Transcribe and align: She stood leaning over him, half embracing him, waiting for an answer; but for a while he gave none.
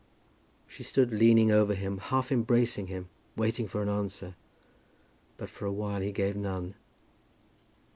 She 0.67 0.81
stood 0.81 1.11
leaning 1.11 1.51
over 1.51 1.75
him, 1.75 1.99
half 1.99 2.31
embracing 2.31 2.87
him, 2.87 3.09
waiting 3.37 3.67
for 3.67 3.83
an 3.83 3.87
answer; 3.89 4.33
but 5.37 5.47
for 5.51 5.67
a 5.67 5.71
while 5.71 6.01
he 6.01 6.11
gave 6.11 6.35
none. 6.35 6.73